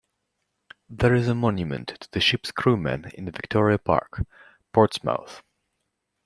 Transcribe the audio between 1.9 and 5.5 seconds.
the ship's crew men in Victoria Park, Portsmouth.